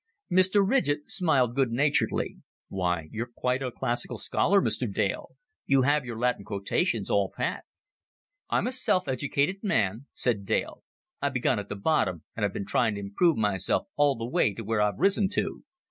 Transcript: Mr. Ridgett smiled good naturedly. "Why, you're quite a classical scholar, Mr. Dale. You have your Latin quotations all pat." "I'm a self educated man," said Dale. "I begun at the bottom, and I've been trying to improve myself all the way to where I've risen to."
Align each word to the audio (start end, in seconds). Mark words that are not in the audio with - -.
Mr. 0.31 0.67
Ridgett 0.67 1.11
smiled 1.11 1.53
good 1.55 1.71
naturedly. 1.71 2.37
"Why, 2.69 3.07
you're 3.11 3.29
quite 3.35 3.61
a 3.61 3.69
classical 3.71 4.17
scholar, 4.17 4.59
Mr. 4.59 4.91
Dale. 4.91 5.35
You 5.67 5.83
have 5.83 6.05
your 6.05 6.17
Latin 6.17 6.43
quotations 6.43 7.11
all 7.11 7.31
pat." 7.31 7.65
"I'm 8.49 8.65
a 8.65 8.71
self 8.71 9.07
educated 9.07 9.57
man," 9.61 10.07
said 10.15 10.43
Dale. 10.43 10.81
"I 11.21 11.29
begun 11.29 11.59
at 11.59 11.69
the 11.69 11.75
bottom, 11.75 12.23
and 12.35 12.43
I've 12.43 12.51
been 12.53 12.65
trying 12.65 12.95
to 12.95 12.99
improve 12.99 13.37
myself 13.37 13.85
all 13.95 14.15
the 14.15 14.25
way 14.25 14.55
to 14.55 14.63
where 14.63 14.81
I've 14.81 14.97
risen 14.97 15.29
to." 15.33 15.63